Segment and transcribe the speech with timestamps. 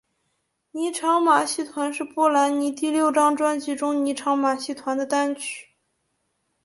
[0.71, 5.75] 妮裳马戏团是布兰妮第六张专辑中妮裳马戏团的单曲。